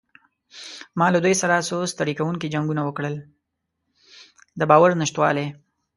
د 4.59 4.61
باور 4.69 4.91
نشتوالی. 5.01 5.45